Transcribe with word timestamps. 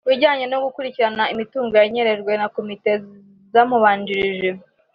Ku 0.03 0.07
bijyanye 0.11 0.45
no 0.49 0.57
gukurikirana 0.65 1.23
imitungo 1.33 1.73
yanyerejwe 1.81 2.31
na 2.39 2.47
komite 2.55 2.91
zamubanjirije 3.53 4.49